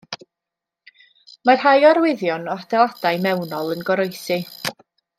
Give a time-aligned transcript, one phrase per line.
[1.49, 4.43] Mae rhai arwyddion o adeiladau mewnol yn goroesi.